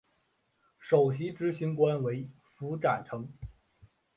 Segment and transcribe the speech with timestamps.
[0.79, 3.29] 首席执行官为符展成。